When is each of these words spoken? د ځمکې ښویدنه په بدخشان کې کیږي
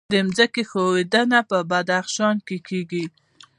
د 0.13 0.15
ځمکې 0.37 0.63
ښویدنه 0.69 1.39
په 1.49 1.57
بدخشان 1.71 2.35
کې 2.47 2.57
کیږي 2.67 3.05